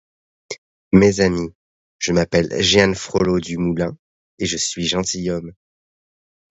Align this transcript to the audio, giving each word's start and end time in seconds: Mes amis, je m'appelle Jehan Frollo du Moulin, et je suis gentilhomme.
Mes 0.93 1.19
amis, 1.19 1.51
je 1.99 2.11
m'appelle 2.11 2.59
Jehan 2.59 2.95
Frollo 2.95 3.39
du 3.39 3.57
Moulin, 3.59 3.95
et 4.39 4.47
je 4.47 4.57
suis 4.57 4.87
gentilhomme. 4.87 5.53